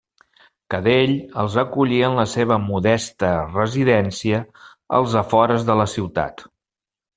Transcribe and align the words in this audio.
Cadell 0.73 1.11
els 1.43 1.57
acollí 1.63 1.99
en 2.07 2.17
la 2.21 2.25
seva 2.31 2.57
modesta 2.65 3.31
residència 3.59 4.41
als 5.01 5.17
afores 5.25 5.71
de 5.71 5.79
la 5.85 5.89
ciutat. 5.97 6.47